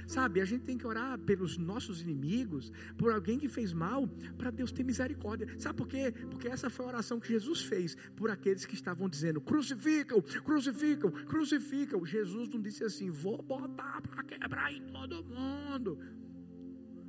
[0.06, 4.52] Sabe, a gente tem que orar pelos nossos inimigos, por alguém que fez mal, para
[4.52, 5.48] Deus ter misericórdia.
[5.58, 6.12] Sabe por quê?
[6.30, 11.10] Porque essa foi a oração que Jesus fez por aqueles que estavam dizendo: crucificam, crucificam,
[11.10, 12.06] crucificam.
[12.06, 15.98] Jesus não disse assim: vou botar para quebrar em todo mundo.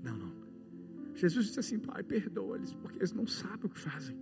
[0.02, 0.43] Não, não.
[1.14, 4.18] Jesus disse assim: Pai, perdoa-lhes, porque eles não sabem o que fazem.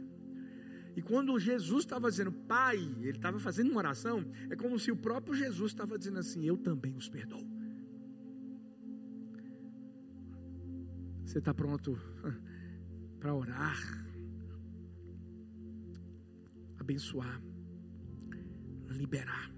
[0.94, 4.96] E quando Jesus estava dizendo Pai, ele estava fazendo uma oração, é como se o
[4.96, 7.46] próprio Jesus estava dizendo assim: Eu também os perdoo.
[11.24, 11.98] Você está pronto
[13.18, 13.78] para orar,
[16.78, 17.40] abençoar,
[18.90, 19.50] liberar.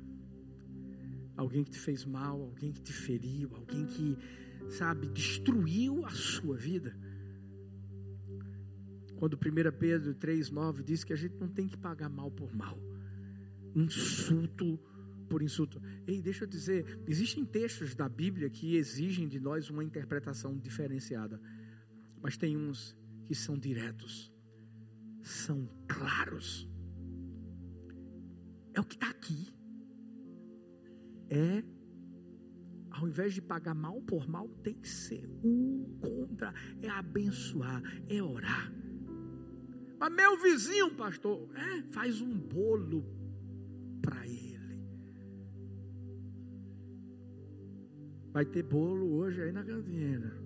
[1.37, 4.17] Alguém que te fez mal, alguém que te feriu, alguém que,
[4.71, 6.97] sabe, destruiu a sua vida.
[9.25, 12.79] Quando 1 Pedro 3,9 diz que a gente não tem que pagar mal por mal,
[13.75, 14.79] insulto
[15.31, 15.81] por insulto.
[16.07, 21.41] Ei, deixa eu dizer, existem textos da Bíblia que exigem de nós uma interpretação diferenciada,
[22.21, 24.31] mas tem uns que são diretos,
[25.23, 26.69] são claros.
[28.75, 29.49] É o que está aqui.
[31.31, 31.65] É,
[32.91, 38.23] ao invés de pagar mal por mal, tem que ser o contra, é abençoar, é
[38.23, 38.84] orar.
[40.05, 43.03] Mas meu vizinho, pastor, é, faz um bolo
[44.03, 44.79] para ele.
[48.31, 50.37] Vai ter bolo hoje aí na cantina.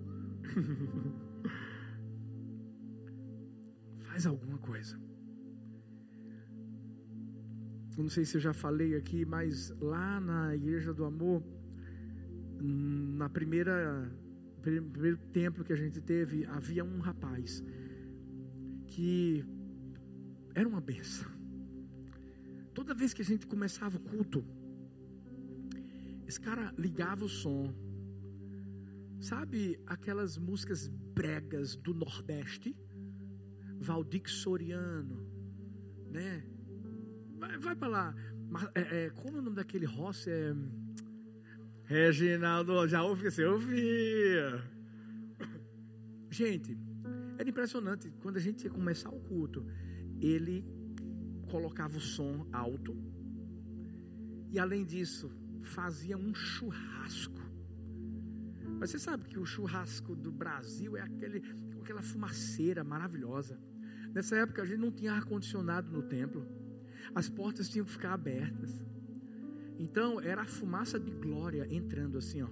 [4.07, 4.97] Faz alguma coisa.
[7.97, 11.43] Eu não sei se eu já falei aqui, mas lá na Igreja do Amor,
[12.61, 14.09] na primeira
[14.61, 17.61] primeiro templo que a gente teve, havia um rapaz
[18.99, 19.45] que
[20.53, 21.31] era uma benção.
[22.73, 24.43] Toda vez que a gente começava o culto,
[26.27, 27.73] esse cara ligava o som.
[29.21, 32.75] Sabe aquelas músicas bregas do Nordeste?
[33.79, 35.25] Valdir Soriano,
[36.11, 36.45] né?
[37.37, 38.15] Vai, vai para lá.
[38.75, 40.29] É, é, como é o nome daquele Rossi?
[40.29, 40.53] É...
[41.85, 44.61] Reginaldo, já ouvi, você ouvia.
[46.29, 46.77] Gente,
[47.39, 48.11] era impressionante.
[48.21, 49.65] Quando a gente ia começar o culto,
[50.19, 50.65] ele
[51.49, 52.93] colocava o som alto.
[54.51, 57.39] E além disso, fazia um churrasco.
[58.77, 61.41] Mas você sabe que o churrasco do Brasil é aquele
[61.81, 63.57] aquela fumaceira maravilhosa.
[64.13, 66.45] Nessa época a gente não tinha ar condicionado no templo.
[67.15, 68.83] As portas tinham que ficar abertas.
[69.79, 72.49] Então era a fumaça de glória entrando assim, ó.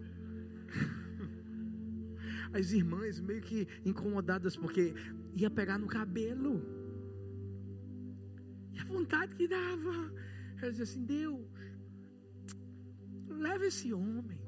[2.53, 4.93] As irmãs meio que incomodadas porque
[5.35, 6.61] ia pegar no cabelo.
[8.73, 10.13] E a vontade que dava.
[10.57, 11.45] Ela dizia assim: Deus,
[13.27, 14.41] leva esse homem.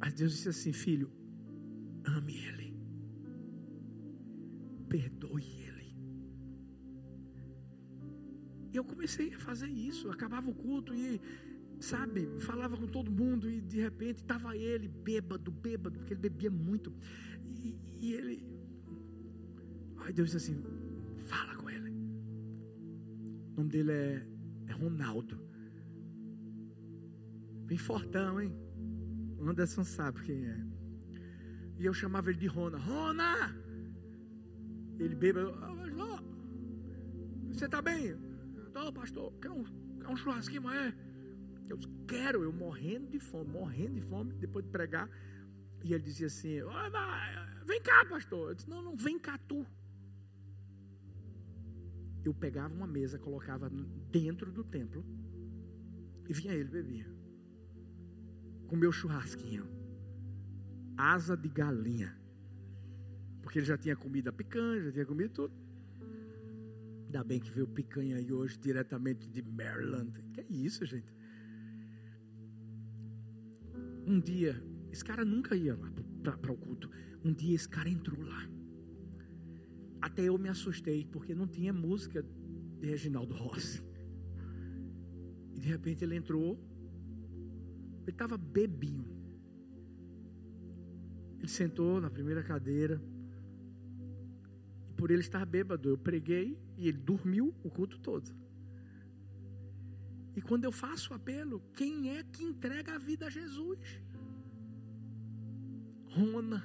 [0.00, 1.10] Mas Deus disse assim: Filho,
[2.04, 2.76] ame ele,
[4.88, 5.96] perdoe ele.
[8.72, 10.10] E eu comecei a fazer isso.
[10.10, 11.20] Acabava o culto e,
[11.82, 16.50] sabe, falava com todo mundo e de repente estava ele bêbado, bêbado, porque ele bebia
[16.50, 16.94] muito.
[17.44, 18.46] E, e ele,
[19.98, 20.62] aí Deus disse assim:
[21.26, 21.90] Fala com ele.
[21.90, 24.26] O nome dele é
[24.68, 25.38] é Ronaldo.
[27.66, 28.54] Bem fortão, hein?
[29.40, 30.64] Anderson sabe quem é.
[31.78, 32.78] E eu chamava ele de Rona.
[32.78, 33.54] Rona!
[34.98, 35.50] Ele beba.
[35.50, 35.72] Oh,
[37.52, 38.16] você está bem?
[38.66, 39.32] Estou, pastor.
[39.40, 39.64] Quer um,
[40.00, 40.94] quer um churrasquinho, é?
[41.72, 42.42] Eu quero.
[42.42, 45.08] Eu morrendo de fome, morrendo de fome, depois de pregar.
[45.84, 46.58] E ele dizia assim:
[47.66, 48.50] Vem cá, pastor.
[48.50, 49.66] Eu disse: Não, não, vem cá tu
[52.24, 53.70] eu pegava uma mesa, colocava
[54.10, 55.04] dentro do templo
[56.28, 57.06] e vinha ele bebia.
[58.68, 59.66] Com meu churrasquinho.
[60.96, 62.16] Asa de galinha.
[63.42, 65.54] Porque ele já tinha comido a picanha, já tinha comido tudo.
[67.06, 70.12] Ainda bem que veio picanha aí hoje diretamente de Maryland.
[70.32, 71.12] Que é isso, gente?
[74.06, 75.92] Um dia, esse cara nunca ia lá
[76.36, 76.90] para o culto.
[77.24, 78.48] Um dia esse cara entrou lá.
[80.00, 82.24] Até eu me assustei, porque não tinha música
[82.80, 83.82] de Reginaldo Rossi.
[85.54, 86.58] E de repente ele entrou,
[88.02, 89.06] ele estava bebinho.
[91.38, 93.00] Ele sentou na primeira cadeira.
[94.88, 98.41] E por ele estar bêbado, eu preguei e ele dormiu o culto todo.
[100.34, 103.78] E quando eu faço o apelo, quem é que entrega a vida a Jesus?
[106.06, 106.62] Rona.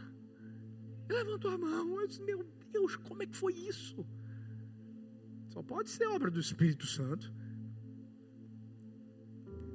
[1.10, 4.06] Ele levantou a mão, eu disse, meu Deus, como é que foi isso?
[5.50, 7.34] Só pode ser obra do Espírito Santo.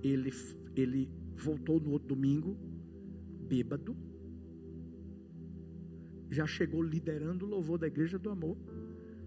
[0.03, 0.31] Ele,
[0.75, 2.57] ele voltou no outro domingo,
[3.49, 3.97] bêbado.
[6.31, 8.57] Já chegou liderando o louvor da igreja do amor.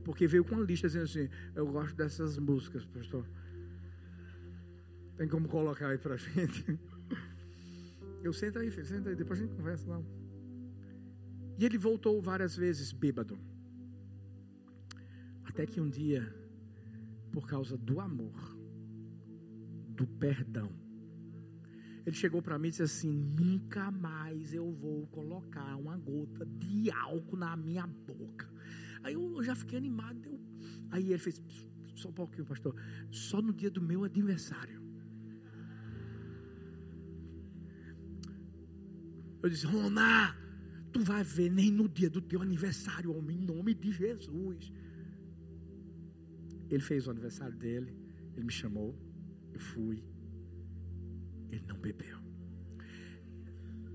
[0.04, 3.28] Porque veio com uma lista dizendo assim: Eu gosto dessas músicas, pastor.
[5.18, 6.66] Tem como colocar aí pra gente?
[8.22, 10.02] Eu sento aí, filho, senta aí, depois a gente conversa lá.
[11.58, 13.38] E ele voltou várias vezes bêbado.
[15.44, 16.36] Até que um dia,
[17.32, 18.58] por causa do amor,
[19.88, 20.70] do perdão,
[22.06, 26.92] Ele chegou para mim e disse assim: Nunca mais eu vou colocar uma gota de
[26.92, 28.48] álcool na minha boca.
[29.02, 30.24] Aí eu já fiquei animado.
[30.24, 30.40] Eu...
[30.92, 31.42] Aí ele fez:
[31.96, 32.76] Só um pouquinho, pastor.
[33.10, 34.85] Só no dia do meu aniversário.
[39.46, 40.36] Eu disse: Rona,
[40.92, 44.74] tu vai ver nem no dia do teu aniversário, homem, em nome de Jesus.
[46.68, 47.96] Ele fez o aniversário dele,
[48.34, 48.98] ele me chamou,
[49.54, 50.04] eu fui.
[51.52, 52.18] Ele não bebeu.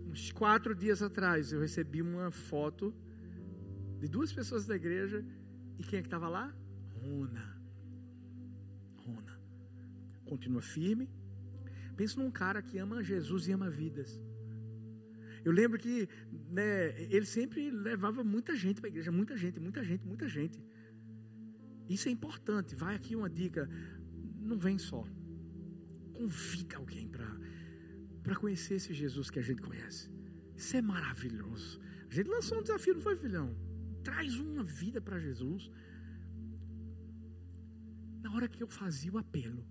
[0.07, 2.95] Uns quatro dias atrás eu recebi uma foto
[3.99, 5.25] de duas pessoas da igreja
[5.81, 6.55] e quem é que estava lá?
[7.03, 7.61] Rona.
[9.05, 9.41] Rona.
[10.27, 11.11] Continua firme.
[11.97, 14.30] Pensa num cara que ama Jesus e ama vidas.
[15.45, 16.09] Eu lembro que
[16.51, 20.63] né, ele sempre levava muita gente para a igreja, muita gente, muita gente, muita gente.
[21.89, 22.75] Isso é importante.
[22.75, 23.69] Vai aqui uma dica:
[24.39, 25.07] não vem só.
[26.13, 30.11] Convida alguém para conhecer esse Jesus que a gente conhece.
[30.57, 31.81] Isso é maravilhoso.
[32.11, 33.57] A gente lançou um desafio, não foi, filhão?
[34.03, 35.71] Traz uma vida para Jesus.
[38.23, 39.65] Na hora que eu fazia o apelo,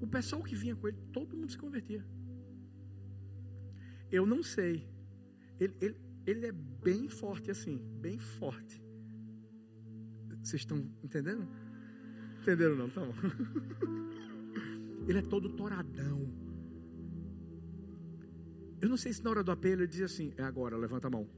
[0.00, 2.04] o pessoal que vinha com ele, todo mundo se convertia.
[4.10, 4.88] Eu não sei.
[5.58, 5.96] Ele, ele,
[6.26, 8.82] ele é bem forte assim, bem forte.
[10.42, 11.46] Vocês estão entendendo?
[12.40, 12.88] Entenderam não?
[12.88, 13.12] Tá bom.
[15.06, 16.32] Ele é todo toradão.
[18.80, 21.10] Eu não sei se na hora do apelo ele diz assim: é agora, levanta a
[21.10, 21.28] mão.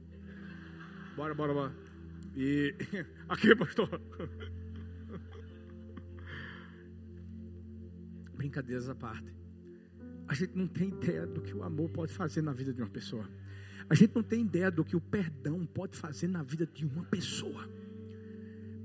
[1.15, 1.75] Bora, bora, bora.
[2.35, 2.75] E
[3.27, 3.89] aqui, pastor.
[8.35, 9.42] Brincadeiras à parte.
[10.33, 12.89] A gente não tem ideia do que o amor pode fazer na vida de uma
[12.89, 13.29] pessoa.
[13.87, 17.03] A gente não tem ideia do que o perdão pode fazer na vida de uma
[17.03, 17.69] pessoa.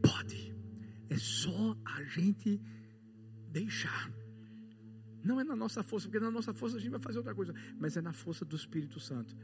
[0.02, 0.54] Pode.
[1.08, 2.60] É só a gente
[3.50, 4.12] deixar.
[5.24, 7.54] Não é na nossa força, porque na nossa força a gente vai fazer outra coisa,
[7.78, 9.34] mas é na força do Espírito Santo.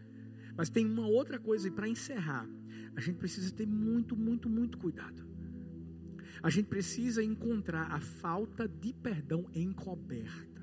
[0.55, 2.47] Mas tem uma outra coisa, e para encerrar,
[2.95, 5.27] a gente precisa ter muito, muito, muito cuidado.
[6.43, 10.54] A gente precisa encontrar a falta de perdão encoberta.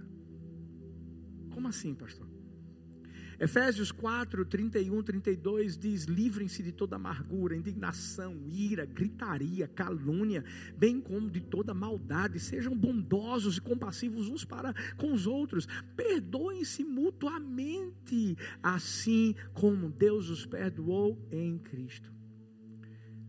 [1.51, 2.27] Como assim, pastor?
[3.41, 10.45] Efésios 4, 31, 32 diz: livrem-se de toda amargura, indignação, ira, gritaria, calúnia,
[10.77, 12.39] bem como de toda maldade.
[12.39, 15.67] Sejam bondosos e compassivos uns para com os outros.
[15.95, 22.13] Perdoem-se mutuamente, assim como Deus os perdoou em Cristo.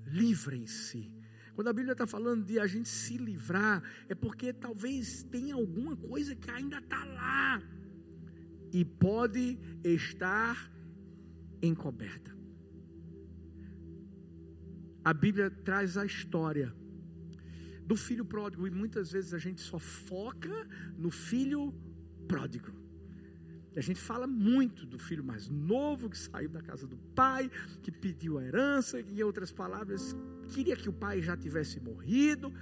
[0.05, 1.11] Livrem-se.
[1.55, 5.97] Quando a Bíblia está falando de a gente se livrar, é porque talvez tenha alguma
[5.97, 7.63] coisa que ainda está lá
[8.73, 10.71] e pode estar
[11.61, 12.35] encoberta.
[15.05, 16.75] A Bíblia traz a história
[17.85, 20.67] do filho pródigo e muitas vezes a gente só foca
[20.97, 21.75] no filho
[22.27, 22.73] pródigo.
[23.75, 27.51] A gente fala muito do filho mais novo que saiu da casa do pai,
[27.83, 30.15] que pediu a herança, em outras palavras,
[30.53, 32.53] queria que o pai já tivesse morrido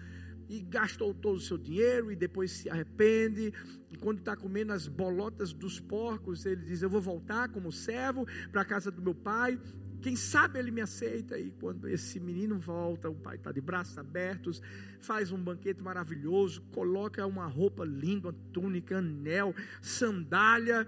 [0.51, 3.55] e gastou todo o seu dinheiro e depois se arrepende.
[3.89, 8.27] E quando está comendo as bolotas dos porcos, ele diz: Eu vou voltar como servo
[8.51, 9.57] para a casa do meu pai.
[10.03, 11.39] Quem sabe ele me aceita.
[11.39, 14.61] E quando esse menino volta, o pai está de braços abertos,
[14.99, 20.85] faz um banquete maravilhoso, coloca uma roupa linda, uma túnica, anel, sandália.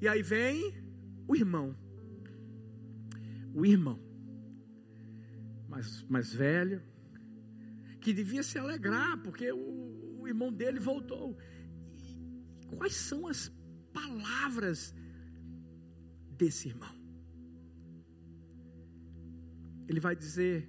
[0.00, 0.74] E aí vem
[1.28, 1.76] o irmão.
[3.54, 4.00] O irmão.
[5.68, 6.82] Mais, mais velho,
[8.02, 11.38] que devia se alegrar, porque o, o irmão dele voltou.
[11.92, 13.50] E quais são as
[13.92, 14.92] palavras
[16.36, 16.94] desse irmão?
[19.88, 20.68] Ele vai dizer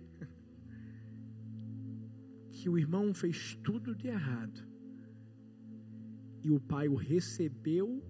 [2.51, 4.65] que o irmão fez tudo de errado
[6.43, 8.01] e o pai o recebeu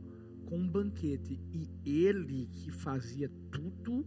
[0.45, 1.69] com um banquete e
[2.05, 4.05] ele que fazia tudo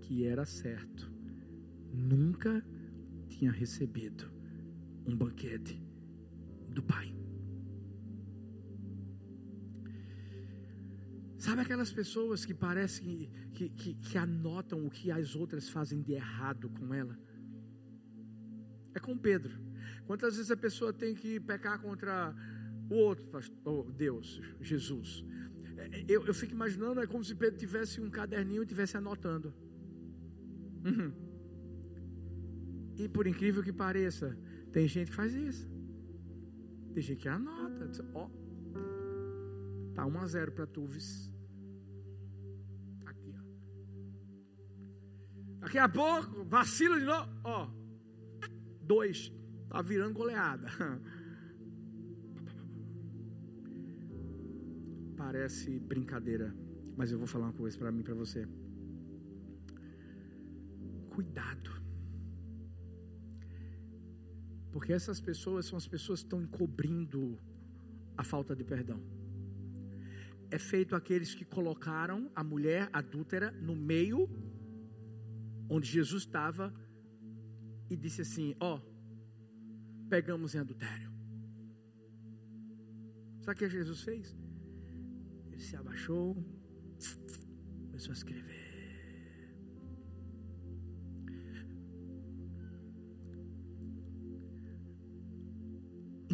[0.00, 1.10] que era certo
[1.92, 2.64] nunca
[3.36, 4.30] tinha recebido
[5.06, 5.80] um banquete
[6.68, 7.14] do Pai.
[11.38, 16.12] Sabe aquelas pessoas que parecem que, que, que, anotam o que as outras fazem de
[16.12, 17.16] errado com ela?
[18.94, 19.54] É com Pedro.
[20.06, 22.34] Quantas vezes a pessoa tem que pecar contra
[22.90, 23.24] o outro,
[23.64, 25.24] oh, Deus, Jesus?
[25.76, 29.54] É, eu, eu fico imaginando, é como se Pedro tivesse um caderninho e estivesse anotando.
[30.84, 31.25] Uhum.
[32.96, 34.36] E por incrível que pareça,
[34.72, 35.68] tem gente que faz isso.
[36.94, 37.90] Tem gente que anota.
[38.14, 38.30] Ó,
[39.94, 41.30] tá 1 a 0 para Tuves.
[43.04, 43.42] Aqui, ó.
[45.60, 47.30] Daqui a pouco, vacila de novo.
[47.44, 47.70] Ó,
[48.82, 49.32] dois.
[49.68, 50.68] Tá virando goleada.
[55.18, 56.56] Parece brincadeira,
[56.96, 58.48] mas eu vou falar uma coisa para mim, para você.
[61.10, 61.75] Cuidado.
[64.76, 67.40] Porque essas pessoas são as pessoas que estão encobrindo
[68.14, 69.00] a falta de perdão.
[70.50, 74.28] É feito aqueles que colocaram a mulher adúltera no meio
[75.70, 76.74] onde Jesus estava
[77.88, 81.10] e disse assim: Ó, oh, pegamos em adultério.
[83.40, 84.36] Sabe o que Jesus fez?
[85.52, 86.36] Ele se abaixou,
[87.86, 88.55] começou a escrever.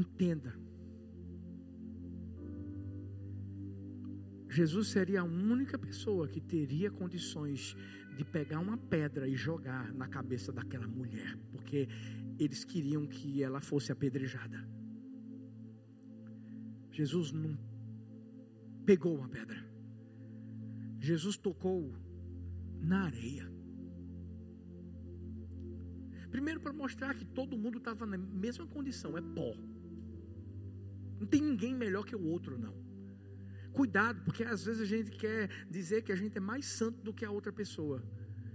[0.02, 0.52] Entenda.
[4.48, 7.76] Jesus seria a única pessoa que teria condições
[8.16, 11.88] de pegar uma pedra e jogar na cabeça daquela mulher, porque
[12.36, 14.68] eles queriam que ela fosse apedrejada.
[16.90, 17.56] Jesus não
[18.84, 19.64] pegou uma pedra.
[20.98, 21.94] Jesus tocou
[22.80, 23.50] na areia.
[26.28, 29.54] Primeiro para mostrar que todo mundo estava na mesma condição, é pó.
[31.22, 32.74] Não tem ninguém melhor que o outro, não.
[33.72, 37.12] Cuidado, porque às vezes a gente quer dizer que a gente é mais santo do
[37.14, 38.02] que a outra pessoa.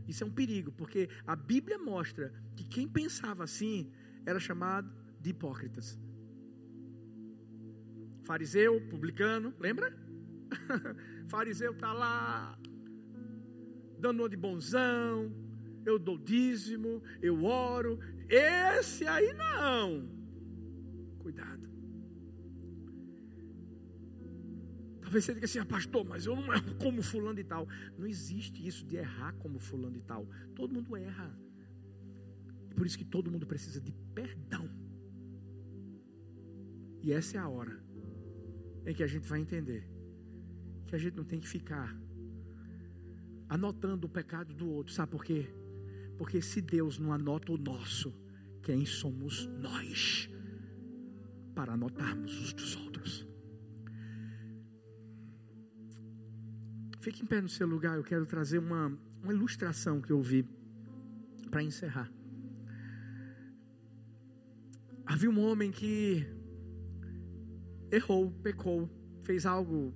[0.05, 3.89] Isso é um perigo, porque a Bíblia mostra que quem pensava assim
[4.25, 5.97] era chamado de hipócritas.
[8.23, 9.97] Fariseu, publicano, lembra?
[11.29, 12.59] Fariseu está lá,
[13.97, 15.33] dando uma de bonzão,
[15.85, 17.97] eu dou dízimo, eu oro.
[18.27, 20.09] Esse aí não.
[21.19, 21.56] Cuidado.
[25.07, 27.65] Talvez você diga assim, ah, pastor, mas eu não erro como fulano e tal.
[27.97, 30.27] Não existe isso de errar como fulano e tal.
[30.53, 31.33] Todo mundo erra.
[32.75, 34.69] Por isso que todo mundo precisa de perdão.
[37.01, 37.81] E essa é a hora
[38.85, 39.89] em que a gente vai entender
[40.85, 41.97] que a gente não tem que ficar
[43.47, 44.91] anotando o pecado do outro.
[44.91, 45.47] Sabe por quê?
[46.17, 48.13] Porque se Deus não anota o nosso,
[48.61, 50.29] quem somos nós
[51.55, 52.96] para anotarmos os dos outros?
[57.07, 58.91] Fique em pé no seu lugar, eu quero trazer uma,
[59.23, 60.45] uma ilustração que eu vi
[61.49, 62.11] para encerrar.
[65.05, 66.27] Havia um homem que
[67.89, 68.89] errou, pecou,
[69.23, 69.93] fez algo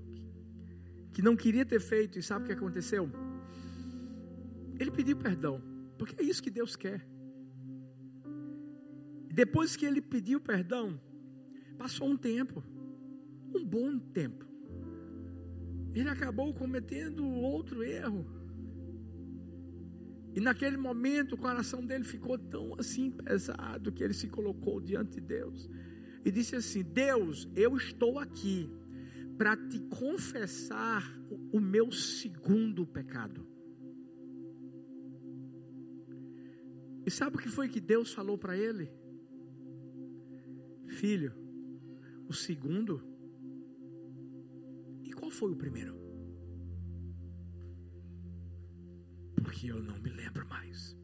[1.11, 3.11] que não queria ter feito, e sabe o que aconteceu?
[4.79, 5.61] Ele pediu perdão,
[5.97, 7.05] porque é isso que Deus quer.
[9.29, 10.97] Depois que ele pediu perdão,
[11.77, 12.63] passou um tempo,
[13.53, 14.50] um bom tempo
[15.93, 18.25] ele acabou cometendo outro erro.
[20.33, 25.15] E naquele momento o coração dele ficou tão assim pesado que ele se colocou diante
[25.15, 25.69] de Deus
[26.23, 28.69] e disse assim: Deus, eu estou aqui
[29.37, 31.03] para te confessar
[31.51, 33.45] o meu segundo pecado.
[37.05, 38.89] E sabe o que foi que Deus falou para ele?
[40.87, 41.33] Filho,
[42.27, 43.10] o segundo
[45.41, 45.97] foi o primeiro?
[49.43, 50.95] Porque eu não me lembro mais.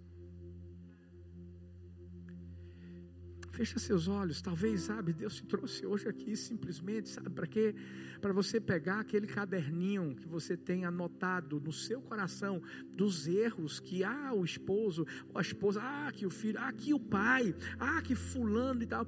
[3.58, 7.74] Fecha seus olhos, talvez, sabe, Deus te trouxe hoje aqui simplesmente, sabe, para quê?
[8.22, 12.62] Para você pegar aquele caderninho que você tem anotado no seu coração
[12.93, 16.99] dos erros que, ah, o esposo, a esposa, ah, que o filho, ah, que o
[16.99, 19.08] pai, ah, que fulano e tal,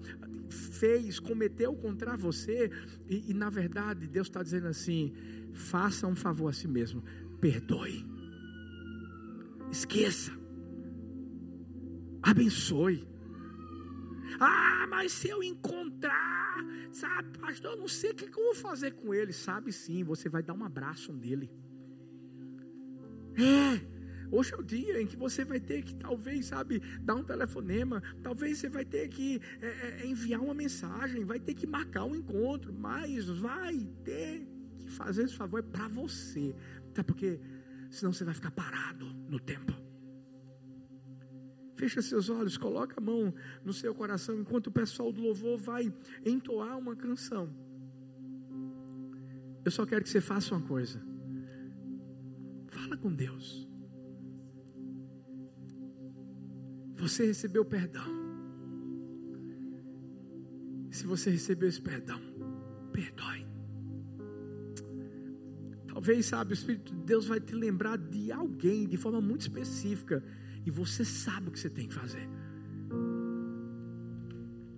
[0.50, 2.72] fez, cometeu contra você,
[3.08, 5.14] e, e na verdade Deus está dizendo assim:
[5.54, 7.04] faça um favor a si mesmo,
[7.40, 8.04] perdoe,
[9.70, 10.32] esqueça,
[12.24, 13.09] abençoe.
[14.40, 16.56] Ah, mas se eu encontrar,
[16.92, 19.34] sabe, pastor, eu não sei o que, eu vou fazer com ele.
[19.34, 21.52] Sabe sim, você vai dar um abraço nele.
[23.36, 23.82] É,
[24.32, 28.02] hoje é o dia em que você vai ter que, talvez, sabe, dar um telefonema,
[28.24, 32.16] talvez você vai ter que é, é, enviar uma mensagem, vai ter que marcar um
[32.16, 34.48] encontro, mas vai ter
[34.80, 36.56] que fazer esse favor para você,
[36.90, 37.40] até porque
[37.90, 39.89] senão você vai ficar parado no tempo.
[41.80, 45.94] Fecha seus olhos, coloca a mão no seu coração enquanto o pessoal do louvor vai
[46.26, 47.50] entoar uma canção.
[49.64, 51.02] Eu só quero que você faça uma coisa.
[52.68, 53.66] Fala com Deus.
[56.98, 58.12] Você recebeu perdão.
[60.92, 62.20] Se você recebeu esse perdão,
[62.92, 63.48] perdoe.
[65.88, 70.22] Talvez, sabe, o Espírito de Deus vai te lembrar de alguém de forma muito específica
[70.66, 72.28] e você sabe o que você tem que fazer.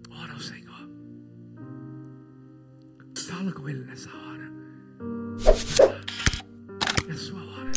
[0.10, 0.90] Ora ao Senhor.
[3.28, 4.52] Fala com Ele nessa hora.
[7.08, 7.72] É a sua hora.